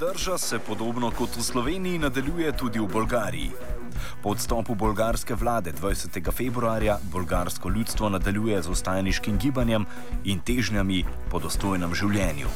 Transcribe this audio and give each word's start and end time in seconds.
Drža 0.00 0.38
se 0.38 0.58
podobno 0.58 1.10
kot 1.10 1.36
v 1.36 1.42
Sloveniji 1.42 1.98
nadaljuje 1.98 2.52
tudi 2.52 2.78
v 2.78 2.86
Bolgariji. 2.92 3.50
Po 4.22 4.30
odstopu 4.30 4.74
bolgarske 4.74 5.34
vlade 5.34 5.72
20. 5.72 6.32
februarja 6.32 6.98
bolgarsko 7.12 7.68
ljudstvo 7.68 8.08
nadaljuje 8.08 8.62
z 8.62 8.68
vstajniškim 8.68 9.38
gibanjem 9.38 9.86
in 10.24 10.40
težnjami 10.40 11.04
po 11.30 11.38
dostojnem 11.38 11.94
življenju. 11.94 12.48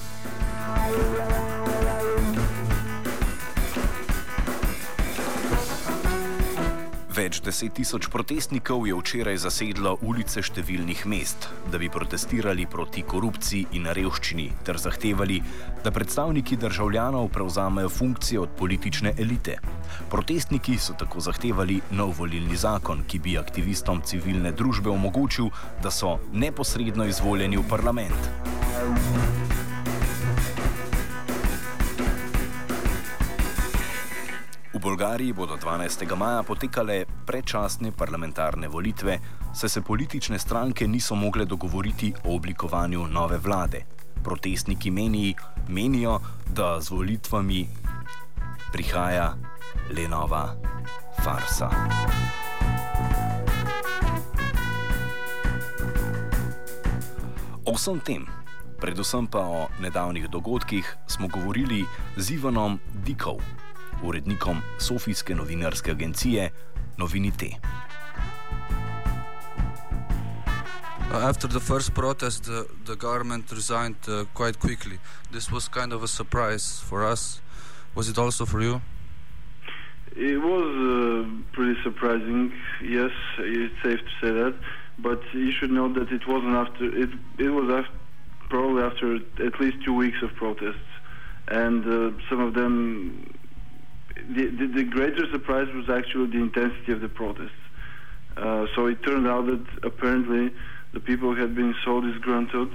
Več 7.16 7.38
deset 7.40 7.72
tisoč 7.72 8.10
protestnikov 8.12 8.82
je 8.84 8.92
včeraj 8.92 9.38
zasedlo 9.40 9.94
ulice 10.04 10.42
številnih 10.44 11.06
mest, 11.08 11.46
da 11.72 11.80
bi 11.80 11.88
protestirali 11.88 12.66
proti 12.68 13.06
korupciji 13.08 13.78
in 13.78 13.88
revščini 13.88 14.50
ter 14.66 14.76
zahtevali, 14.76 15.38
da 15.80 15.94
predstavniki 15.96 16.58
državljanov 16.60 17.30
prevzamejo 17.32 17.88
funkcije 17.88 18.42
od 18.42 18.52
politične 18.60 19.14
elite. 19.16 19.56
Protestniki 20.12 20.76
so 20.76 20.92
tako 21.00 21.24
zahtevali 21.24 21.80
nov 21.96 22.12
volilni 22.20 22.60
zakon, 22.60 23.06
ki 23.08 23.24
bi 23.24 23.38
aktivistom 23.40 24.04
civilne 24.04 24.52
družbe 24.52 24.92
omogočil, 24.92 25.48
da 25.80 25.88
so 25.88 26.18
neposredno 26.36 27.08
izvoljeni 27.08 27.56
v 27.56 27.68
parlament. 27.72 29.45
Bolgariji 34.86 35.32
bodo 35.32 35.56
12. 35.56 36.16
maja 36.16 36.42
potekale 36.46 37.04
predčasne 37.26 37.90
parlamentarne 37.90 38.68
volitve, 38.70 39.18
saj 39.50 39.68
se 39.68 39.80
politične 39.82 40.38
stranke 40.38 40.86
niso 40.86 41.14
mogle 41.14 41.44
dogovoriti 41.44 42.12
o 42.24 42.36
oblikovanju 42.36 43.08
nove 43.10 43.38
vlade. 43.38 43.82
Protestniki 44.24 44.90
meni, 44.90 45.34
menijo, 45.68 46.20
da 46.54 46.78
z 46.80 46.90
volitvami 46.90 47.66
prihaja 48.72 49.34
le 49.90 50.08
nova 50.08 50.54
farsa. 51.18 51.70
O 57.64 57.74
vsem 57.74 57.98
tem, 58.00 58.26
predvsem 58.78 59.26
pa 59.26 59.42
o 59.42 59.68
nedavnih 59.82 60.30
dogodkih, 60.30 60.96
smo 61.06 61.28
govorili 61.28 61.82
z 62.16 62.38
Ivanom 62.38 62.78
Dikov 63.02 63.65
urednikom 64.02 64.56
Sofijske 64.78 65.34
novinarske 65.34 65.90
agencije 65.90 66.50
Novinite. 66.98 67.46
Uh, 71.10 71.24
after 71.28 71.48
the 71.48 71.60
first 71.60 71.94
protest, 71.94 72.44
the, 72.44 72.66
the 72.84 72.96
government 72.96 73.52
resigned 73.52 73.96
uh, 74.08 74.24
quite 74.34 74.58
quickly. 74.58 74.98
This 75.32 75.52
was 75.52 75.68
kind 75.68 75.92
of 75.92 76.02
a 76.02 76.08
surprise 76.08 76.80
for 76.88 77.04
us. 77.12 77.40
Was 77.94 78.08
it 78.08 78.18
also 78.18 78.44
for 78.44 78.60
you? 78.60 78.80
It 80.16 80.40
was 80.40 80.66
uh, 80.76 81.28
pretty 81.52 81.80
surprising. 81.82 82.52
Yes, 82.82 83.12
it's 83.38 83.74
safe 83.82 84.00
to 84.00 84.12
say 84.20 84.32
that. 84.32 84.54
But 84.98 85.20
you 85.32 85.52
should 85.52 85.70
know 85.70 85.92
that 85.92 86.10
it 86.10 86.26
wasn't 86.26 86.54
after. 86.54 86.84
It 86.84 87.10
it 87.38 87.50
was 87.50 87.70
after, 87.70 87.98
probably 88.48 88.82
after 88.82 89.16
at 89.46 89.60
least 89.60 89.84
two 89.84 89.94
weeks 89.94 90.22
of 90.22 90.34
protests, 90.34 90.90
and 91.48 91.84
uh, 91.86 92.10
some 92.28 92.40
of 92.40 92.54
them 92.54 93.35
the, 94.28 94.46
the, 94.46 94.66
the, 94.66 94.84
greater 94.84 95.30
surprise 95.30 95.68
was 95.74 95.88
actually 95.88 96.26
the 96.30 96.38
intensity 96.38 96.92
of 96.92 97.00
the 97.00 97.08
protests. 97.08 97.50
Uh, 98.36 98.66
so 98.74 98.86
it 98.86 99.02
turned 99.02 99.26
out 99.26 99.46
that 99.46 99.64
apparently 99.82 100.52
the 100.92 101.00
people 101.00 101.34
had 101.34 101.54
been 101.54 101.74
so 101.84 102.00
disgruntled 102.00 102.72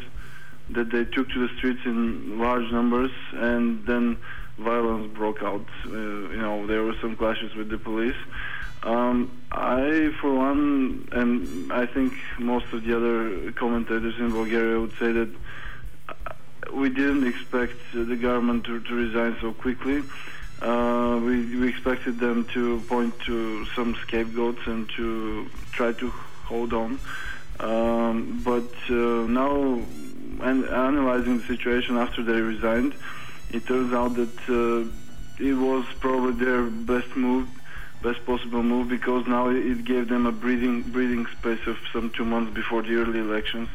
that 0.69 0.89
they 0.91 1.05
took 1.05 1.29
to 1.29 1.47
the 1.47 1.53
streets 1.55 1.81
in 1.85 2.39
large 2.39 2.71
numbers, 2.71 3.11
and 3.33 3.85
then 3.85 4.17
violence 4.57 5.11
broke 5.13 5.43
out. 5.43 5.65
Uh, 5.85 5.91
you 5.91 6.37
know, 6.37 6.65
there 6.67 6.83
were 6.83 6.95
some 7.01 7.15
clashes 7.15 7.53
with 7.55 7.69
the 7.69 7.77
police. 7.77 8.15
Um, 8.83 9.31
I, 9.51 10.11
for 10.19 10.33
one, 10.33 11.07
and 11.11 11.71
I 11.71 11.85
think 11.85 12.13
most 12.39 12.65
of 12.73 12.83
the 12.83 12.95
other 12.95 13.51
commentators 13.51 14.15
in 14.17 14.31
Bulgaria 14.31 14.79
would 14.79 14.93
say 14.97 15.11
that 15.11 15.29
uh, 16.09 16.13
we 16.73 16.89
didn't 16.89 17.27
expect 17.27 17.75
the 17.93 18.15
government 18.15 18.63
to, 18.65 18.79
to 18.79 18.93
resign 18.93 19.37
so 19.41 19.51
quickly. 19.53 20.03
Uh, 20.61 21.19
we, 21.23 21.57
we 21.57 21.67
expected 21.69 22.19
them 22.19 22.45
to 22.53 22.81
point 22.81 23.17
to 23.21 23.65
some 23.75 23.95
scapegoats 24.03 24.61
and 24.67 24.87
to 24.89 25.49
try 25.71 25.91
to 25.91 26.09
hold 26.45 26.71
on. 26.71 26.99
Um, 27.59 28.41
but 28.43 28.71
uh, 28.89 28.93
now, 29.27 29.81
and 30.41 30.65
analyzing 30.65 31.39
the 31.39 31.47
situation 31.47 31.97
after 31.97 32.23
they 32.23 32.39
resigned, 32.41 32.93
it 33.49 33.65
turns 33.65 33.91
out 33.93 34.15
that 34.15 34.37
uh, 34.49 35.43
it 35.43 35.53
was 35.53 35.85
probably 35.99 36.45
their 36.45 36.63
best 36.63 37.15
move, 37.15 37.47
best 38.03 38.23
possible 38.25 38.61
move, 38.61 38.87
because 38.87 39.25
now 39.27 39.49
it 39.49 39.83
gave 39.83 40.09
them 40.09 40.25
a 40.27 40.31
breathing 40.31 40.83
breathing 40.83 41.25
space 41.39 41.65
of 41.65 41.77
some 41.91 42.11
two 42.11 42.25
months 42.25 42.53
before 42.53 42.83
the 42.83 42.95
early 42.95 43.19
elections. 43.19 43.67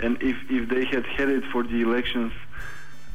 And 0.00 0.20
if 0.22 0.36
if 0.50 0.68
they 0.68 0.84
had 0.84 1.06
headed 1.06 1.44
for 1.44 1.62
the 1.62 1.82
elections 1.82 2.32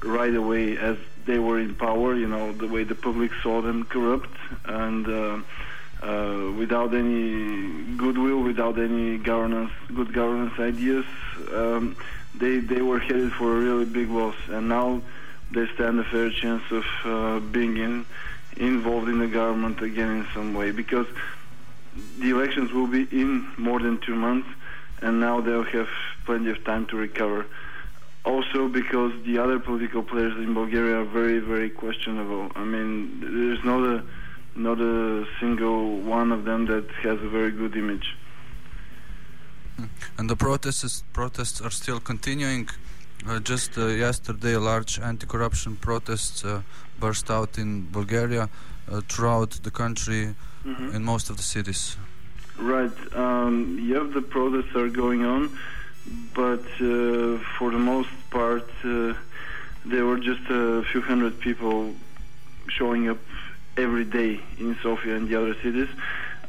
right 0.01 0.33
away 0.33 0.77
as 0.77 0.97
they 1.27 1.38
were 1.38 1.59
in 1.59 1.75
power, 1.75 2.15
you 2.15 2.27
know, 2.27 2.53
the 2.53 2.67
way 2.67 2.83
the 2.83 2.95
public 2.95 3.31
saw 3.43 3.61
them 3.61 3.83
corrupt 3.83 4.33
and 4.65 5.07
uh, 5.07 5.39
uh, 6.01 6.51
without 6.57 6.93
any 6.93 7.83
goodwill, 7.97 8.41
without 8.41 8.79
any 8.79 9.17
governance, 9.17 9.71
good 9.93 10.13
governance 10.13 10.53
ideas, 10.59 11.05
um, 11.53 11.95
they 12.35 12.59
they 12.59 12.81
were 12.81 12.99
headed 12.99 13.31
for 13.33 13.57
a 13.57 13.59
really 13.59 13.85
big 13.85 14.09
loss. 14.09 14.35
And 14.47 14.69
now 14.69 15.01
they 15.51 15.67
stand 15.75 15.99
a 15.99 16.03
fair 16.03 16.29
chance 16.29 16.63
of 16.71 16.85
uh, 17.03 17.39
being 17.39 17.77
in, 17.77 18.05
involved 18.55 19.09
in 19.09 19.19
the 19.19 19.27
government 19.27 19.81
again 19.81 20.17
in 20.19 20.27
some 20.33 20.53
way 20.53 20.71
because 20.71 21.07
the 22.19 22.29
elections 22.29 22.71
will 22.71 22.87
be 22.87 23.03
in 23.11 23.47
more 23.57 23.79
than 23.79 23.97
two 23.97 24.16
months, 24.16 24.47
and 25.01 25.19
now 25.19 25.41
they'll 25.41 25.63
have 25.63 25.89
plenty 26.25 26.51
of 26.51 26.63
time 26.63 26.85
to 26.87 26.95
recover 26.95 27.45
also 28.27 28.67
because 28.67 29.13
the 29.23 29.35
other 29.43 29.57
political 29.69 30.03
players 30.03 30.35
in 30.45 30.53
Bulgaria 30.53 30.95
are 31.01 31.09
very, 31.19 31.39
very 31.53 31.69
questionable. 31.69 32.43
I 32.61 32.63
mean, 32.73 32.91
there's 33.38 33.63
not 33.71 33.81
a 33.93 33.97
not 34.69 34.79
a 34.81 35.25
single 35.39 35.79
one 36.17 36.29
of 36.37 36.41
them 36.49 36.61
that 36.71 36.85
has 37.05 37.17
a 37.27 37.29
very 37.37 37.51
good 37.61 37.73
image. 37.83 38.07
And 40.17 40.25
the 40.31 40.35
protests 40.35 41.03
protests 41.13 41.61
are 41.66 41.73
still 41.81 41.99
continuing. 42.11 42.63
Uh, 43.27 43.39
just 43.39 43.77
uh, 43.77 43.87
yesterday, 44.07 44.55
large 44.71 44.93
anti-corruption 45.11 45.71
protests 45.87 46.37
uh, 46.43 46.61
burst 46.99 47.27
out 47.37 47.51
in 47.63 47.69
Bulgaria 47.97 48.43
uh, 48.47 49.01
throughout 49.11 49.51
the 49.67 49.73
country 49.83 50.23
mm-hmm. 50.66 50.95
in 50.95 51.01
most 51.03 51.25
of 51.31 51.35
the 51.37 51.47
cities. 51.55 51.81
Right. 52.73 52.97
Um, 53.23 53.55
yeah, 53.91 54.03
the 54.17 54.23
protests 54.35 54.73
are 54.81 54.89
going 55.03 55.21
on 55.35 55.41
but 56.34 56.66
uh, 56.79 57.38
for 57.57 57.72
the 57.72 57.79
most 57.79 58.09
part, 58.29 58.69
uh, 58.84 59.13
there 59.85 60.06
were 60.06 60.19
just 60.19 60.41
a 60.50 60.84
few 60.91 61.01
hundred 61.01 61.40
people 61.40 61.95
showing 62.69 63.09
up 63.09 63.18
every 63.78 64.03
day 64.03 64.40
in 64.59 64.78
Sofia 64.81 65.16
and 65.16 65.29
the 65.29 65.35
other 65.35 65.56
cities. 65.63 65.90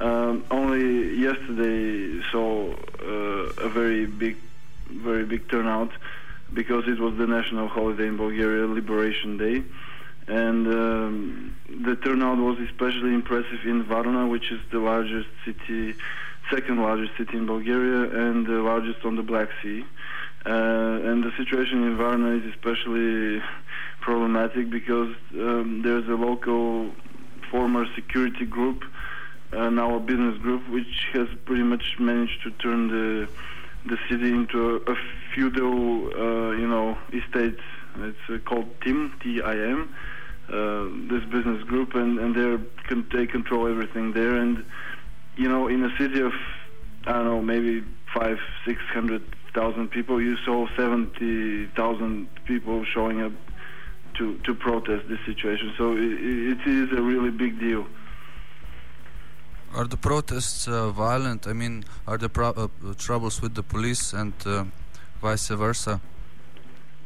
Um, 0.01 0.45
only 0.51 1.17
yesterday 1.17 2.23
saw 2.31 2.73
uh, 2.73 3.67
a 3.67 3.69
very 3.69 4.07
big, 4.07 4.37
very 4.91 5.25
big 5.25 5.49
turnout 5.49 5.91
because 6.53 6.87
it 6.89 6.99
was 6.99 7.17
the 7.17 7.27
national 7.27 7.69
holiday 7.69 8.07
in 8.07 8.17
Bulgaria, 8.17 8.67
Liberation 8.67 9.37
Day. 9.37 9.63
And 10.29 10.67
um, 10.67 11.57
the 11.69 11.97
turnout 11.97 12.39
was 12.39 12.59
especially 12.61 13.15
impressive 13.15 13.61
in 13.65 13.83
Varna, 13.83 14.27
which 14.27 14.53
is 14.53 14.61
the 14.71 14.79
largest 14.79 15.29
city 15.45 15.95
second 16.51 16.81
largest 16.81 17.17
city 17.17 17.37
in 17.37 17.47
Bulgaria 17.47 18.03
and 18.23 18.47
the 18.47 18.61
largest 18.63 19.05
on 19.05 19.17
the 19.17 19.23
Black 19.23 19.49
Sea. 19.63 19.85
Uh, 20.47 20.51
and 21.09 21.25
the 21.25 21.33
situation 21.37 21.85
in 21.85 21.97
Varna 21.97 22.37
is 22.37 22.45
especially 22.55 23.43
problematic 24.01 24.71
because 24.71 25.15
um, 25.35 25.83
there's 25.83 26.09
a 26.09 26.15
local 26.15 26.91
former 27.51 27.87
security 27.95 28.47
group, 28.47 28.85
uh, 29.53 29.69
now 29.71 29.97
a 29.97 30.01
business 30.01 30.39
group, 30.39 30.69
which 30.69 31.09
has 31.13 31.29
pretty 31.45 31.63
much 31.63 31.97
managed 31.99 32.43
to 32.43 32.51
turn 32.53 32.89
the 32.89 33.29
the 33.87 33.99
city 34.09 34.31
into 34.31 34.59
a, 34.87 34.93
a 34.93 34.97
feudal, 35.35 36.09
uh, 36.15 36.51
you 36.51 36.67
know, 36.67 36.99
estate. 37.13 37.59
It's 38.01 38.19
uh, 38.29 38.39
called 38.45 38.69
TIM, 38.83 39.15
T-I-M, 39.21 39.95
uh, 40.49 40.85
this 41.09 41.25
business 41.25 41.63
group, 41.65 41.95
and 41.95 42.19
and 42.19 42.35
they 42.35 43.17
they 43.17 43.27
control 43.27 43.67
everything 43.67 44.13
there 44.13 44.37
and 44.37 44.65
you 45.39 45.49
know, 45.49 45.69
in 45.69 45.85
a 45.85 45.97
city 45.97 46.21
of, 46.21 46.35
I 47.07 47.13
don't 47.13 47.25
know, 47.25 47.41
maybe 47.41 47.85
five, 48.13 48.39
six 48.67 48.83
hundred 48.93 49.23
thousand 49.55 49.89
people, 49.91 50.21
you 50.21 50.37
saw 50.45 50.67
seventy 50.77 51.67
thousand 51.79 52.29
people 52.45 52.85
showing 52.85 53.23
up 53.23 53.33
to 54.19 54.37
to 54.45 54.55
protest 54.55 55.09
this 55.09 55.21
situation. 55.25 55.73
So 55.79 55.97
it, 55.97 56.13
it 56.53 56.63
is 56.67 56.93
a 56.93 57.01
really 57.01 57.31
big 57.31 57.59
deal. 57.61 57.87
Are 59.75 59.87
the 59.87 59.97
protests 59.97 60.67
uh, 60.67 60.91
violent? 60.91 61.47
I 61.47 61.53
mean, 61.53 61.85
are 62.07 62.19
there 62.19 62.31
pro- 62.31 62.57
uh, 62.57 62.69
troubles 62.97 63.41
with 63.43 63.55
the 63.55 63.63
police 63.63 64.13
and 64.13 64.33
uh, 64.47 64.65
vice 65.23 65.49
versa? 65.49 66.01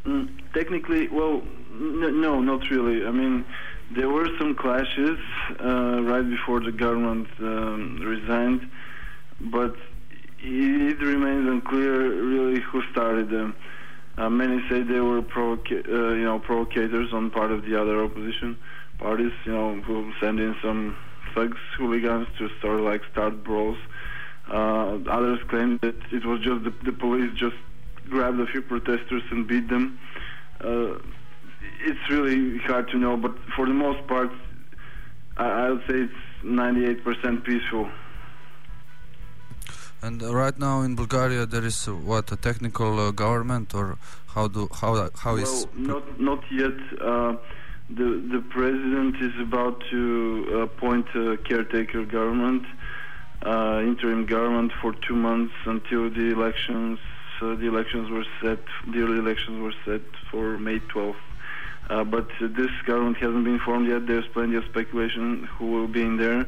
Mm, 0.06 0.28
technically, 0.54 1.08
well, 1.08 1.42
n- 1.74 2.20
no, 2.20 2.40
not 2.40 2.70
really. 2.70 3.04
I 3.06 3.10
mean, 3.10 3.44
there 3.94 4.08
were 4.08 4.28
some 4.38 4.54
clashes 4.54 5.18
uh, 5.60 6.02
right 6.02 6.28
before 6.28 6.60
the 6.60 6.72
government 6.72 7.28
um, 7.40 7.98
resigned, 8.00 8.70
but 9.40 9.74
it 10.40 11.00
remains 11.00 11.48
unclear 11.48 12.14
really 12.22 12.60
who 12.60 12.82
started 12.90 13.30
them. 13.30 13.54
Uh, 14.18 14.28
many 14.28 14.60
say 14.68 14.82
they 14.82 15.00
were 15.00 15.22
provoca- 15.22 15.88
uh, 15.88 16.14
you 16.14 16.24
know 16.24 16.38
provocators 16.38 17.12
on 17.12 17.30
part 17.30 17.50
of 17.50 17.64
the 17.64 17.80
other 17.80 18.04
opposition 18.04 18.56
parties, 18.98 19.32
you 19.44 19.52
know, 19.52 19.80
who 19.82 20.12
send 20.20 20.38
in 20.38 20.54
some 20.62 20.96
thugs, 21.34 21.58
hooligans 21.76 22.28
to 22.38 22.48
of 22.62 22.80
like 22.80 23.02
start 23.10 23.42
brawls. 23.42 23.78
Uh, 24.48 24.98
others 25.08 25.38
claim 25.48 25.78
that 25.82 25.96
it 26.12 26.24
was 26.24 26.40
just 26.40 26.62
the, 26.64 26.72
the 26.84 26.92
police 26.92 27.32
just 27.34 27.56
grabbed 28.08 28.38
a 28.40 28.46
few 28.46 28.62
protesters 28.62 29.22
and 29.30 29.46
beat 29.46 29.68
them. 29.68 29.98
Uh, 30.60 30.98
it's 31.84 32.10
really 32.10 32.58
hard 32.58 32.88
to 32.90 32.98
know, 32.98 33.16
but 33.16 33.34
for 33.56 33.66
the 33.66 33.74
most 33.74 34.06
part, 34.06 34.30
I, 35.36 35.44
I 35.44 35.70
would 35.70 35.82
say 35.88 35.96
it's 36.06 36.22
98% 36.44 37.44
peaceful. 37.44 37.88
And 40.02 40.20
right 40.22 40.58
now 40.58 40.82
in 40.82 40.96
Bulgaria, 40.96 41.46
there 41.46 41.64
is 41.64 41.86
uh, 41.86 41.94
what 41.94 42.32
a 42.32 42.36
technical 42.36 42.98
uh, 42.98 43.12
government, 43.12 43.72
or 43.72 43.98
how 44.34 44.48
do 44.48 44.68
how 44.80 45.08
how 45.16 45.34
well, 45.34 45.42
is 45.44 45.66
not 45.76 46.20
not 46.20 46.42
yet. 46.50 46.76
Uh, 47.00 47.36
the 47.88 48.08
the 48.34 48.42
president 48.50 49.14
is 49.28 49.34
about 49.40 49.80
to 49.92 50.62
appoint 50.66 51.06
a 51.14 51.36
caretaker 51.48 52.04
government, 52.04 52.64
uh, 53.46 53.80
interim 53.90 54.26
government 54.26 54.72
for 54.80 54.92
two 55.06 55.14
months 55.14 55.54
until 55.66 56.10
the 56.10 56.32
elections. 56.36 56.98
Uh, 57.40 57.54
the 57.54 57.66
elections 57.66 58.10
were 58.10 58.26
set. 58.40 58.62
The 58.92 58.98
early 59.02 59.18
elections 59.18 59.60
were 59.60 59.74
set 59.84 60.02
for 60.30 60.58
May 60.58 60.78
12th. 60.80 61.14
Uh, 61.92 62.04
but 62.04 62.26
this 62.40 62.70
government 62.86 63.18
hasn't 63.18 63.44
been 63.44 63.58
formed 63.58 63.86
yet. 63.86 64.06
There's 64.06 64.26
plenty 64.28 64.56
of 64.56 64.64
speculation 64.64 65.46
who 65.58 65.66
will 65.72 65.88
be 65.88 66.00
in 66.00 66.16
there. 66.16 66.46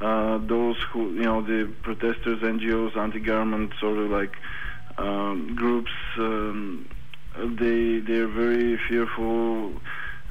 Uh, 0.00 0.38
those 0.38 0.76
who, 0.90 1.12
you 1.12 1.24
know, 1.24 1.42
the 1.42 1.70
protesters, 1.82 2.40
NGOs, 2.40 2.96
anti-government 2.96 3.72
sort 3.80 3.98
of 3.98 4.10
like 4.10 4.34
um, 4.96 5.54
groups, 5.54 5.90
um, 6.16 6.88
they 7.36 7.98
they're 7.98 8.28
very 8.28 8.78
fearful 8.88 9.74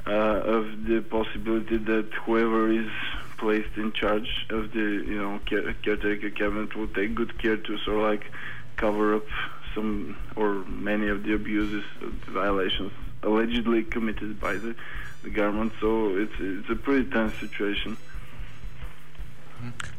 uh, 0.07 0.55
of 0.57 0.85
the 0.85 1.05
possibility 1.07 1.77
that 1.77 2.09
whoever 2.25 2.71
is 2.71 2.89
placed 3.37 3.77
in 3.77 3.91
charge 3.93 4.47
of 4.49 4.71
the, 4.71 4.87
you 5.11 5.21
know, 5.21 5.39
care- 5.45 5.71
caretaker 5.83 6.31
cabinet 6.31 6.75
will 6.75 6.87
take 6.87 7.13
good 7.13 7.37
care 7.37 7.57
to 7.57 7.77
sort 7.85 7.97
of 7.97 8.03
like 8.03 8.31
cover 8.75 9.13
up 9.17 9.27
some 9.75 10.17
or 10.35 10.65
many 10.65 11.09
of 11.09 11.21
the 11.21 11.35
abuses, 11.35 11.83
the 11.99 12.31
violations 12.31 12.91
allegedly 13.23 13.83
committed 13.83 14.39
by 14.39 14.53
the, 14.53 14.75
the 15.23 15.29
government. 15.29 15.73
So 15.81 16.15
it's 16.17 16.33
it's 16.39 16.69
a 16.69 16.75
pretty 16.75 17.09
tense 17.09 17.33
situation. 17.39 17.97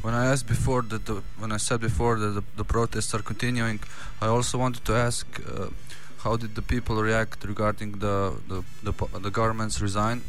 When 0.03 0.15
I 0.15 0.27
asked 0.27 0.47
before 0.47 0.83
that 0.83 1.07
the, 1.07 1.23
when 1.39 1.51
I 1.51 1.57
said 1.57 1.81
before 1.81 2.17
that 2.19 2.29
the, 2.29 2.45
the 2.57 2.65
protests 2.65 3.13
are 3.15 3.23
continuing, 3.23 3.81
I 4.23 4.27
also 4.29 4.57
wanted 4.57 4.85
to 4.85 4.95
ask 4.95 5.27
uh, 5.41 5.67
how 6.19 6.37
did 6.37 6.55
the 6.55 6.63
people 6.63 6.97
react 7.03 7.45
regarding 7.45 7.99
the 7.99 8.35
the, 8.49 8.63
the, 8.83 8.93
the 9.19 9.31
government's 9.31 9.81
resign? 9.81 10.23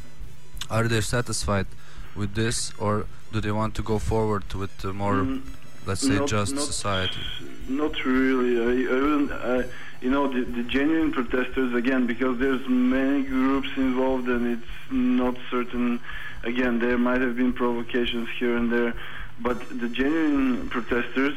Are 0.69 0.87
they 0.87 1.01
satisfied 1.01 1.67
with 2.15 2.33
this, 2.33 2.73
or 2.79 3.05
do 3.31 3.39
they 3.41 3.51
want 3.51 3.75
to 3.75 3.83
go 3.83 3.99
forward 3.99 4.51
with 4.53 4.83
more, 4.83 5.13
Mm, 5.23 5.41
let's 5.85 6.01
say, 6.01 6.17
not- 6.17 6.27
just 6.27 6.53
not- 6.55 6.63
society? 6.65 7.19
Not 7.67 8.03
really. 8.05 8.53
I, 8.59 8.91
I 8.91 8.99
wouldn't, 9.01 9.31
I, 9.31 9.65
you 10.01 10.09
know, 10.09 10.27
the, 10.27 10.41
the 10.41 10.63
genuine 10.63 11.11
protesters 11.11 11.73
again, 11.73 12.07
because 12.07 12.39
there's 12.39 12.67
many 12.67 13.23
groups 13.23 13.69
involved, 13.75 14.27
and 14.27 14.47
it's 14.47 14.91
not 14.91 15.35
certain. 15.51 15.99
Again, 16.43 16.79
there 16.79 16.97
might 16.97 17.21
have 17.21 17.35
been 17.35 17.53
provocations 17.53 18.29
here 18.39 18.55
and 18.55 18.71
there, 18.71 18.93
but 19.39 19.59
the 19.69 19.89
genuine 19.89 20.69
protesters, 20.69 21.35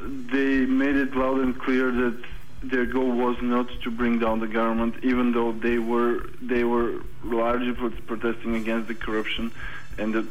they 0.00 0.66
made 0.66 0.96
it 0.96 1.16
loud 1.16 1.40
and 1.40 1.58
clear 1.58 1.90
that 1.90 2.22
their 2.62 2.86
goal 2.86 3.10
was 3.10 3.36
not 3.42 3.68
to 3.82 3.90
bring 3.90 4.18
down 4.18 4.40
the 4.40 4.46
government, 4.46 4.94
even 5.02 5.32
though 5.32 5.52
they 5.52 5.78
were 5.78 6.26
they 6.40 6.64
were 6.64 7.02
largely 7.22 7.72
protesting 8.06 8.56
against 8.56 8.88
the 8.88 8.94
corruption 8.94 9.50
and 9.98 10.14
the 10.14 10.26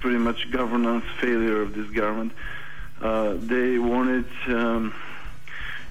pretty 0.00 0.18
much 0.18 0.50
governance 0.50 1.04
failure 1.20 1.60
of 1.62 1.74
this 1.74 1.90
government. 1.90 2.32
Uh, 3.00 3.34
they 3.38 3.78
wanted, 3.78 4.24
um, 4.46 4.94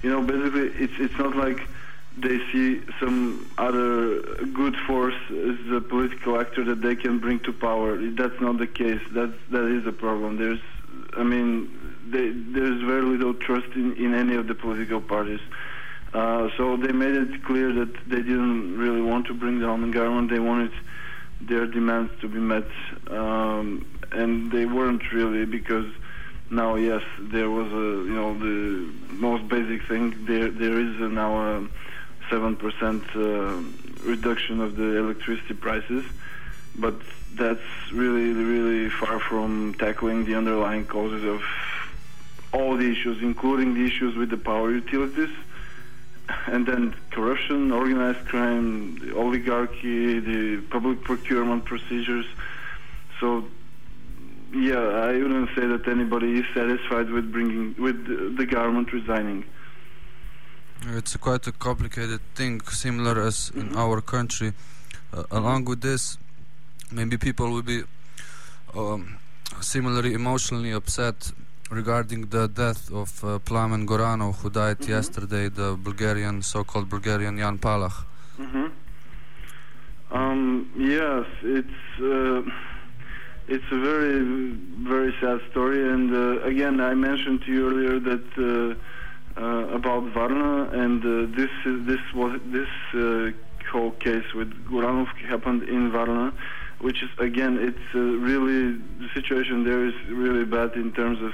you 0.04 0.10
know, 0.10 0.20
basically 0.20 0.68
it's 0.84 0.92
it's 0.98 1.18
not 1.18 1.34
like 1.34 1.66
they 2.18 2.38
see 2.52 2.82
some 3.00 3.50
other 3.56 4.20
good 4.60 4.76
force 4.86 5.20
as 5.30 5.58
a 5.72 5.80
political 5.80 6.38
actor 6.38 6.62
that 6.62 6.82
they 6.82 6.94
can 6.94 7.18
bring 7.18 7.40
to 7.40 7.52
power. 7.54 7.96
That's 7.96 8.38
not 8.38 8.58
the 8.58 8.66
case. 8.66 9.00
That 9.12 9.32
that 9.50 9.64
is 9.64 9.86
a 9.86 9.92
problem. 9.92 10.36
There's, 10.36 10.60
I 11.16 11.22
mean, 11.22 11.48
they, 12.06 12.28
there's 12.30 12.82
very 12.82 13.06
little 13.14 13.32
trust 13.32 13.70
in, 13.74 13.96
in 13.96 14.14
any 14.14 14.34
of 14.36 14.46
the 14.46 14.54
political 14.54 15.00
parties. 15.00 15.40
Uh, 16.12 16.50
so 16.56 16.76
they 16.76 16.92
made 16.92 17.16
it 17.16 17.42
clear 17.42 17.72
that 17.72 17.92
they 18.06 18.22
didn't 18.32 18.76
really 18.76 19.00
want 19.00 19.26
to 19.28 19.34
bring 19.34 19.58
down 19.58 19.80
the 19.80 19.92
government. 20.00 20.30
They 20.30 20.38
wanted 20.38 20.72
their 21.40 21.66
demands 21.66 22.12
to 22.20 22.28
be 22.28 22.38
met, 22.38 22.68
um, 23.08 23.86
and 24.12 24.52
they 24.52 24.66
weren't 24.66 25.10
really 25.12 25.46
because 25.46 25.86
now, 26.54 26.76
yes, 26.76 27.02
there 27.18 27.50
was 27.50 27.70
a 27.72 27.86
you 28.08 28.14
know 28.14 28.38
the 28.38 28.92
most 29.10 29.48
basic 29.48 29.86
thing. 29.88 30.14
There 30.26 30.50
there 30.50 30.78
is 30.78 31.00
a 31.00 31.08
now 31.08 31.32
a 31.36 31.68
seven 32.30 32.56
percent 32.56 33.04
uh, 33.14 33.60
reduction 34.04 34.60
of 34.60 34.76
the 34.76 34.96
electricity 34.98 35.54
prices, 35.54 36.04
but 36.76 36.94
that's 37.34 37.70
really 37.92 38.32
really 38.32 38.90
far 38.90 39.20
from 39.20 39.74
tackling 39.74 40.24
the 40.24 40.34
underlying 40.34 40.86
causes 40.86 41.24
of 41.24 41.42
all 42.52 42.76
the 42.76 42.90
issues, 42.90 43.20
including 43.22 43.74
the 43.74 43.84
issues 43.84 44.14
with 44.16 44.30
the 44.30 44.36
power 44.36 44.70
utilities 44.70 45.34
and 46.46 46.66
then 46.66 46.94
corruption, 47.10 47.70
organized 47.72 48.26
crime, 48.26 48.98
the 48.98 49.14
oligarchy, 49.14 50.20
the 50.20 50.60
public 50.70 51.02
procurement 51.02 51.64
procedures. 51.64 52.26
So, 53.20 53.44
yeah, 54.54 54.78
I 55.10 55.12
wouldn't 55.22 55.48
say 55.56 55.66
that 55.66 55.88
anybody 55.88 56.38
is 56.40 56.46
satisfied 56.54 57.10
with 57.10 57.30
bringing 57.32 57.74
with 57.78 57.98
the- 58.06 58.46
government 58.46 58.92
resigning. 58.92 59.44
It's 60.98 61.14
a 61.14 61.18
quite 61.18 61.46
a 61.46 61.52
complicated 61.52 62.20
thing, 62.34 62.60
similar 62.84 63.20
as 63.28 63.50
in 63.54 63.70
Mhm. 63.70 63.76
our 63.76 64.00
country. 64.00 64.52
Uh, 65.12 65.22
along 65.30 65.64
with 65.64 65.80
this, 65.80 66.18
maybe 66.92 67.16
people 67.16 67.48
will 67.54 67.62
be 67.74 67.80
um, 68.76 69.02
similarly 69.60 70.12
emotionally 70.14 70.72
upset 70.72 71.32
regarding 71.70 72.22
the 72.30 72.48
death 72.48 72.90
of 72.92 73.10
uh, 73.24 73.38
Plamen 73.48 73.86
Goranov, 73.86 74.34
who 74.42 74.50
died 74.50 74.78
Mhm. 74.80 74.88
yesterday, 74.88 75.48
the 75.48 75.68
Bulgarian, 75.86 76.42
so-called 76.42 76.88
Bulgarian 76.88 77.38
Jan 77.38 77.58
Palach. 77.58 77.98
hmm 78.36 78.66
Um, 80.10 80.40
yes, 80.76 81.26
it's 81.42 81.82
uh, 82.00 82.42
it's 83.46 83.64
a 83.70 83.78
very 83.78 84.56
very 84.88 85.14
sad 85.20 85.40
story, 85.50 85.88
and 85.88 86.14
uh, 86.14 86.42
again, 86.42 86.80
I 86.80 86.94
mentioned 86.94 87.42
to 87.42 87.52
you 87.52 87.68
earlier 87.68 88.00
that 88.00 88.24
uh, 88.38 89.40
uh, 89.40 89.68
about 89.74 90.04
Varna, 90.12 90.70
and 90.72 91.04
uh, 91.04 91.36
this 91.36 91.50
this 91.64 92.00
was 92.14 92.40
this 92.46 92.68
uh, 92.94 93.30
whole 93.70 93.90
case 93.92 94.24
with 94.34 94.50
Goranov 94.66 95.08
happened 95.28 95.64
in 95.64 95.90
Varna, 95.90 96.32
which 96.80 97.02
is 97.02 97.10
again, 97.18 97.58
it's 97.60 97.94
uh, 97.94 97.98
really 97.98 98.78
the 98.98 99.08
situation 99.14 99.64
there 99.64 99.84
is 99.84 99.94
really 100.08 100.44
bad 100.44 100.74
in 100.74 100.92
terms 100.92 101.20
of 101.20 101.32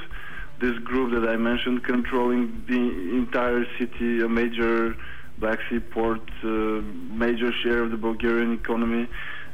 this 0.61 0.79
group 0.79 1.12
that 1.12 1.29
I 1.29 1.37
mentioned 1.37 1.85
controlling 1.85 2.64
the 2.69 3.17
entire 3.17 3.64
city, 3.79 4.21
a 4.21 4.29
major 4.29 4.97
Black 5.38 5.59
Sea 5.71 5.81
port, 5.81 6.21
major 6.43 7.50
share 7.62 7.83
of 7.83 7.90
the 7.90 7.97
Bulgarian 7.97 8.52
economy, 8.52 9.09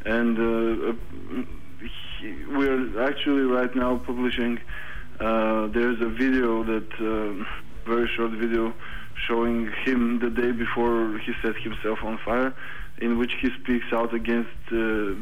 and 0.04 0.36
we're 2.48 3.02
actually 3.02 3.42
right 3.42 3.74
now 3.74 3.98
publishing. 3.98 4.58
Uh, 5.20 5.66
there's 5.68 6.00
a 6.00 6.08
video 6.08 6.64
that 6.64 6.88
uh, 7.00 7.44
very 7.86 8.08
short 8.16 8.32
video 8.32 8.74
showing 9.26 9.72
him 9.84 10.18
the 10.18 10.30
day 10.30 10.52
before 10.52 11.18
he 11.18 11.32
set 11.42 11.56
himself 11.56 11.98
on 12.02 12.18
fire, 12.24 12.54
in 12.98 13.18
which 13.18 13.32
he 13.40 13.48
speaks 13.62 13.86
out 13.92 14.14
against 14.14 14.50
uh, 14.68 14.74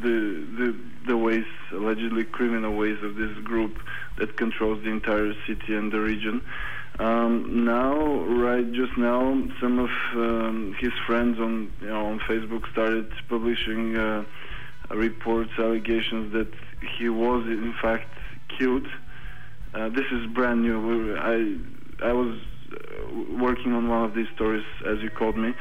the, 0.04 0.46
the 0.58 0.76
the 1.06 1.16
ways, 1.16 1.44
allegedly 1.72 2.24
criminal 2.24 2.74
ways 2.76 2.98
of 3.02 3.16
this 3.16 3.36
group 3.44 3.76
that 4.18 4.36
controls 4.36 4.82
the 4.84 4.90
entire 4.90 5.34
city 5.46 5.74
and 5.74 5.92
the 5.92 6.00
region. 6.00 6.40
Um, 6.98 7.64
now, 7.64 8.22
right 8.22 8.70
just 8.72 8.96
now, 8.96 9.20
some 9.60 9.78
of 9.78 9.90
um, 10.14 10.76
his 10.78 10.92
friends 11.06 11.38
on 11.38 11.72
you 11.80 11.88
know 11.88 12.06
on 12.06 12.20
Facebook 12.20 12.70
started 12.72 13.12
publishing 13.28 13.96
uh, 13.96 14.24
reports, 14.90 15.50
allegations 15.58 16.32
that 16.32 16.48
he 16.98 17.08
was 17.08 17.46
in 17.46 17.74
fact 17.80 18.08
killed. 18.58 18.86
Uh, 19.74 19.88
this 19.88 20.06
is 20.12 20.26
brand 20.26 20.62
new. 20.62 21.16
I 21.16 21.56
I 22.02 22.12
was 22.12 22.36
uh, 22.72 22.76
working 23.38 23.72
on 23.72 23.88
one 23.88 24.04
of 24.04 24.14
these 24.14 24.28
stories 24.34 24.64
as 24.86 25.00
you 25.00 25.10
called 25.10 25.36
me, 25.36 25.54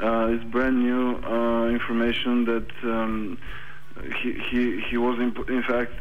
Uh, 0.00 0.28
it's 0.30 0.44
brand 0.44 0.78
new 0.78 1.16
uh, 1.24 1.66
information 1.68 2.44
that 2.44 2.70
um, 2.84 3.36
he, 4.22 4.32
he 4.48 4.80
he 4.88 4.96
was 4.96 5.18
in, 5.18 5.34
in 5.48 5.62
fact 5.62 5.92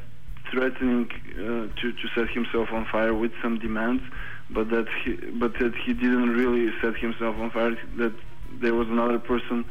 threatening 0.51 1.09
uh, 1.11 1.65
to 1.79 1.91
to 1.99 2.07
set 2.15 2.29
himself 2.29 2.71
on 2.71 2.85
fire 2.85 3.13
with 3.15 3.31
some 3.41 3.57
demands, 3.57 4.03
but 4.51 4.69
that 4.69 4.87
he 5.03 5.15
but 5.41 5.51
that 5.59 5.73
he 5.83 5.93
didn't 5.93 6.29
really 6.29 6.71
set 6.79 6.95
himself 6.95 7.35
on 7.39 7.49
fire. 7.49 7.75
That 7.97 8.13
there 8.61 8.75
was 8.75 8.87
another 8.87 9.17
person 9.17 9.65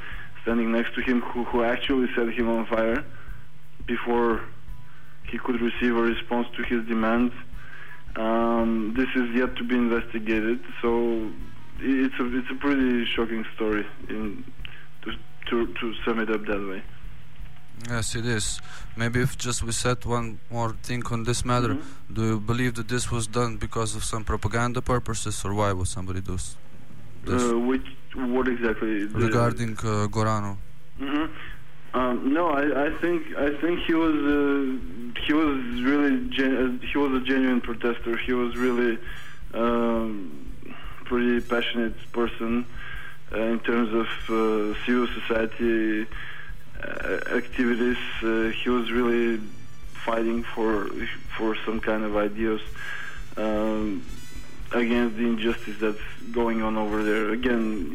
standing 0.46 0.70
next 0.70 0.94
to 0.94 1.00
him 1.02 1.18
who 1.28 1.42
who 1.50 1.58
actually 1.74 2.08
set 2.14 2.28
him 2.38 2.48
on 2.56 2.62
fire 2.66 3.04
before 3.92 4.32
he 5.30 5.36
could 5.44 5.60
receive 5.60 5.92
a 6.02 6.04
response 6.14 6.46
to 6.56 6.62
his 6.62 6.80
demands. 6.86 7.34
Um, 8.14 8.94
this 8.96 9.10
is 9.22 9.28
yet 9.40 9.50
to 9.56 9.64
be 9.64 9.76
investigated, 9.86 10.60
so 10.80 10.90
it's 11.80 12.18
a 12.22 12.26
it's 12.38 12.50
a 12.56 12.58
pretty 12.64 13.04
shocking 13.14 13.44
story 13.56 13.84
in, 14.08 14.44
to, 15.02 15.08
to 15.48 15.56
to 15.78 15.84
sum 16.04 16.20
it 16.24 16.30
up 16.30 16.42
that 16.46 16.62
way. 16.70 16.80
Yes, 17.90 18.14
it 18.14 18.24
is. 18.38 18.46
Maybe 18.96 19.18
if 19.20 19.36
just 19.36 19.62
we 19.68 19.72
said 19.72 19.98
one 20.18 20.38
more 20.50 20.72
thing 20.88 21.02
on 21.14 21.24
this 21.24 21.40
matter, 21.44 21.72
Mhm. 21.74 22.14
do 22.16 22.22
you 22.30 22.38
believe 22.50 22.72
that 22.78 22.88
this 22.94 23.04
was 23.10 23.24
done 23.40 23.52
because 23.66 23.90
of 23.98 24.02
some 24.12 24.22
propaganda 24.24 24.80
purposes, 24.80 25.44
or 25.44 25.52
why 25.60 25.70
would 25.76 25.88
somebody 25.96 26.20
do 26.30 26.36
this? 26.36 26.56
Uh, 27.52 27.58
which 27.70 27.86
what 28.16 28.48
exactly? 28.48 29.04
the- 29.06 29.18
Regarding 29.26 29.72
uh, 29.78 30.06
Gorano. 30.08 30.56
Mhm. 31.00 31.28
Um, 31.94 32.32
no, 32.34 32.48
I, 32.50 32.86
I 32.86 32.90
think 33.00 33.22
I 33.36 33.50
think 33.60 33.80
he 33.86 33.94
was 33.94 34.14
uh, 34.14 35.20
he 35.26 35.32
was 35.32 35.58
really 35.82 36.28
gen- 36.30 36.56
uh, 36.82 36.86
he 36.86 36.98
was 36.98 37.12
a 37.22 37.24
genuine 37.24 37.60
protester. 37.60 38.16
He 38.18 38.32
was 38.32 38.56
really 38.56 38.98
um, 39.54 40.30
pretty 41.04 41.40
passionate 41.40 41.94
person 42.12 42.66
uh, 43.32 43.38
in 43.38 43.60
terms 43.60 43.90
of 43.94 44.08
uh, 44.28 44.74
civil 44.84 45.06
society 45.18 46.06
uh, 46.82 47.36
activities. 47.40 47.96
Uh, 48.22 48.50
he 48.62 48.68
was 48.68 48.90
really 48.90 49.40
fighting 50.04 50.44
for 50.54 50.88
for 51.36 51.56
some 51.64 51.80
kind 51.80 52.04
of 52.04 52.16
ideas 52.16 52.60
um, 53.38 54.04
against 54.76 55.16
the 55.16 55.26
injustice 55.26 55.76
that's 55.80 55.98
going 56.32 56.62
on 56.62 56.76
over 56.76 57.02
there. 57.02 57.30
Again, 57.30 57.90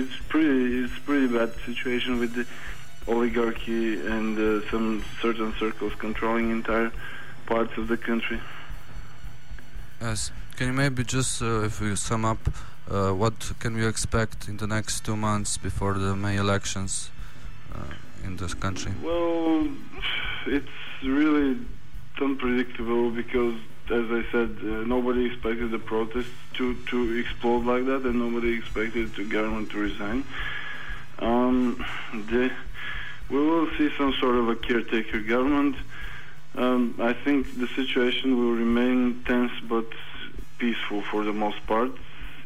it's 0.00 0.16
pretty 0.28 0.84
it's 0.84 0.98
pretty 1.00 1.26
bad 1.26 1.52
situation 1.66 2.18
with 2.18 2.34
the 2.34 2.46
oligarchy 3.06 4.00
and 4.06 4.38
uh, 4.38 4.70
some 4.70 5.04
certain 5.22 5.54
circles 5.58 5.92
controlling 5.98 6.50
entire 6.50 6.92
parts 7.46 7.76
of 7.78 7.88
the 7.88 7.96
country. 7.96 8.40
Yes. 10.00 10.30
Can 10.56 10.66
you 10.66 10.72
maybe 10.72 11.04
just, 11.04 11.40
uh, 11.40 11.62
if 11.62 11.80
we 11.80 11.94
sum 11.96 12.24
up, 12.24 12.38
uh, 12.90 13.12
what 13.12 13.52
can 13.60 13.76
we 13.76 13.86
expect 13.86 14.48
in 14.48 14.56
the 14.56 14.66
next 14.66 15.04
two 15.04 15.16
months 15.16 15.56
before 15.56 15.94
the 15.94 16.16
May 16.16 16.36
elections 16.36 17.10
uh, 17.74 17.94
in 18.24 18.36
this 18.36 18.54
country? 18.54 18.92
Well, 19.02 19.68
it's 20.46 20.66
really 21.04 21.58
unpredictable 22.20 23.10
because, 23.10 23.54
as 23.90 24.10
I 24.10 24.24
said, 24.30 24.58
uh, 24.62 24.84
nobody 24.84 25.26
expected 25.26 25.70
the 25.70 25.78
protests 25.78 26.26
to, 26.54 26.74
to 26.86 27.18
explode 27.18 27.64
like 27.64 27.86
that, 27.86 28.02
and 28.08 28.18
nobody 28.18 28.54
expected 28.56 29.14
the 29.14 29.24
government 29.24 29.70
to 29.70 29.78
resign. 29.78 30.24
Um, 31.18 31.84
the, 32.12 32.50
we 33.30 33.38
will 33.38 33.68
see 33.76 33.90
some 33.96 34.12
sort 34.20 34.36
of 34.36 34.48
a 34.48 34.56
caretaker 34.56 35.20
government. 35.20 35.76
Um, 36.54 36.94
I 36.98 37.12
think 37.12 37.58
the 37.58 37.68
situation 37.68 38.36
will 38.36 38.52
remain 38.52 39.22
tense 39.24 39.52
but 39.68 39.86
peaceful 40.58 41.02
for 41.02 41.24
the 41.24 41.32
most 41.32 41.64
part, 41.66 41.92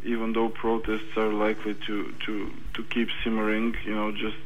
even 0.05 0.33
though 0.33 0.49
protests 0.49 1.17
are 1.17 1.33
likely 1.33 1.75
to, 1.75 2.13
to, 2.27 2.53
to 2.75 2.83
keep 2.85 3.09
simmering, 3.23 3.77
you 3.85 3.95
know, 3.95 4.13
just 4.13 4.37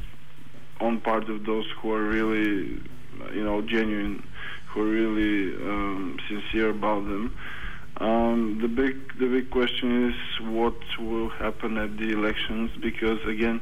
on 0.80 1.00
part 1.00 1.28
of 1.28 1.44
those 1.46 1.66
who 1.78 1.92
are 1.92 2.02
really, 2.02 2.80
you 3.34 3.44
know, 3.44 3.62
genuine, 3.62 4.22
who 4.76 4.82
are 4.82 4.84
really 4.84 5.54
um, 5.56 6.18
sincere 6.28 6.70
about 6.70 7.04
them. 7.04 7.34
Um, 7.98 8.58
the 8.60 8.68
big 8.68 9.18
the 9.18 9.26
big 9.26 9.50
question 9.50 10.10
is 10.10 10.40
what 10.46 10.74
will 10.98 11.30
happen 11.30 11.78
at 11.78 11.96
the 11.96 12.12
elections 12.12 12.70
because 12.78 13.24
again, 13.24 13.60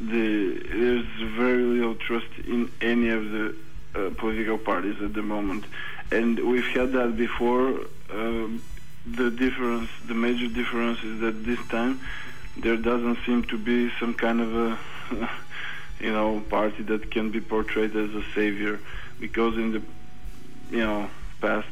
the 0.00 0.54
there's 0.72 1.06
very 1.36 1.62
little 1.62 1.94
trust 1.94 2.32
in 2.46 2.70
any 2.80 3.10
of 3.10 3.30
the 3.30 3.54
uh, 3.94 4.10
political 4.16 4.56
parties 4.56 4.96
at 5.02 5.12
the 5.12 5.22
moment, 5.22 5.66
and 6.10 6.40
we've 6.40 6.66
had 6.68 6.92
that 6.92 7.16
before. 7.16 7.80
Um, 8.10 8.62
the 9.04 9.30
difference, 9.32 9.90
the 10.06 10.14
major 10.14 10.46
difference, 10.46 11.02
is 11.02 11.20
that 11.20 11.44
this 11.44 11.58
time 11.68 12.00
there 12.56 12.76
doesn't 12.76 13.18
seem 13.26 13.42
to 13.44 13.58
be 13.58 13.90
some 13.98 14.14
kind 14.14 14.40
of 14.40 14.54
a 14.54 14.78
you 16.02 16.12
know, 16.12 16.40
party 16.50 16.82
that 16.82 17.10
can 17.10 17.30
be 17.30 17.40
portrayed 17.40 17.94
as 17.96 18.14
a 18.14 18.22
savior. 18.34 18.80
Because 19.22 19.54
in 19.54 19.70
the, 19.70 19.82
you 20.68 20.84
know, 20.84 21.08
past 21.40 21.68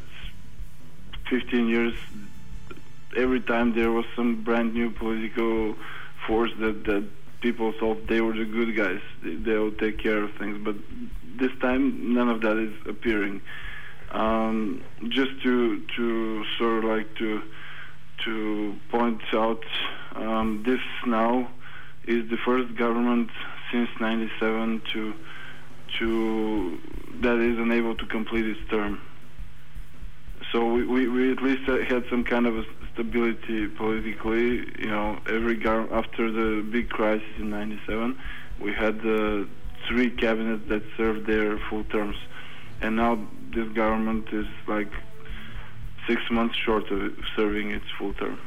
15 1.28 1.66
years, 1.66 1.94
every 3.16 3.40
time 3.40 3.74
there 3.74 3.90
was 3.90 4.04
some 4.14 4.44
brand 4.44 4.72
new 4.72 4.92
political 4.92 5.74
force 6.28 6.52
that, 6.60 6.84
that 6.84 7.08
people 7.40 7.72
thought 7.72 8.06
they 8.06 8.20
were 8.20 8.34
the 8.34 8.44
good 8.44 8.76
guys, 8.76 9.00
they, 9.24 9.34
they 9.34 9.58
will 9.58 9.72
take 9.72 9.98
care 9.98 10.22
of 10.22 10.32
things. 10.34 10.64
But 10.64 10.76
this 11.40 11.50
time, 11.60 12.14
none 12.14 12.28
of 12.28 12.40
that 12.42 12.56
is 12.56 12.72
appearing. 12.86 13.40
Um, 14.12 14.84
just 15.08 15.42
to 15.42 15.80
to 15.96 16.44
sort 16.56 16.84
of 16.84 16.84
like 16.84 17.12
to 17.16 17.42
to 18.26 18.76
point 18.90 19.22
out, 19.32 19.64
um, 20.14 20.62
this 20.64 20.80
now 21.04 21.50
is 22.06 22.30
the 22.30 22.36
first 22.36 22.76
government 22.76 23.30
since 23.72 23.88
97 23.98 24.82
to 24.92 25.14
to 25.98 26.78
that 27.20 27.38
is 27.38 27.58
unable 27.58 27.94
to 27.96 28.06
complete 28.06 28.46
its 28.46 28.60
term. 28.70 29.00
So 30.52 30.72
we, 30.72 30.86
we, 30.86 31.08
we 31.08 31.32
at 31.32 31.42
least 31.42 31.68
had 31.68 32.04
some 32.10 32.24
kind 32.24 32.46
of 32.46 32.64
stability 32.92 33.68
politically. 33.68 34.66
You 34.78 34.88
know, 34.88 35.18
every 35.28 35.56
gov- 35.56 35.92
after 35.92 36.30
the 36.30 36.62
big 36.62 36.88
crisis 36.88 37.28
in 37.38 37.50
'97, 37.50 38.18
we 38.60 38.72
had 38.72 39.04
uh, 39.06 39.44
three 39.86 40.10
cabinets 40.10 40.64
that 40.68 40.82
served 40.96 41.26
their 41.26 41.58
full 41.68 41.84
terms, 41.84 42.16
and 42.80 42.96
now 42.96 43.18
this 43.54 43.68
government 43.72 44.28
is 44.32 44.46
like 44.66 44.92
six 46.08 46.22
months 46.30 46.56
short 46.56 46.90
of 46.90 47.12
serving 47.36 47.70
its 47.70 47.86
full 47.98 48.14
term. 48.14 48.38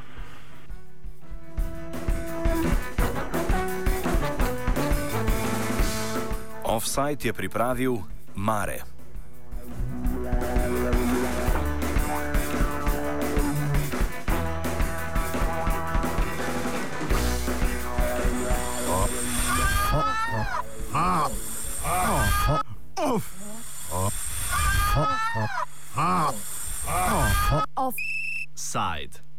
Offside 6.74 7.22
je 7.22 7.34
pripravil 7.34 8.02
Mare. 8.34 8.82
Offside. 27.76 29.33